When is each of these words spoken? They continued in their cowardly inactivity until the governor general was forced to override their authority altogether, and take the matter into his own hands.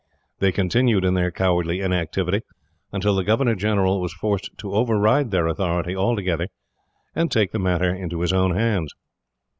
They 0.39 0.51
continued 0.51 1.05
in 1.05 1.13
their 1.13 1.29
cowardly 1.29 1.79
inactivity 1.79 2.41
until 2.91 3.13
the 3.13 3.23
governor 3.23 3.53
general 3.53 4.01
was 4.01 4.11
forced 4.11 4.49
to 4.57 4.73
override 4.73 5.29
their 5.29 5.45
authority 5.45 5.95
altogether, 5.95 6.47
and 7.13 7.31
take 7.31 7.51
the 7.51 7.59
matter 7.59 7.93
into 7.93 8.21
his 8.21 8.33
own 8.33 8.55
hands. 8.55 8.95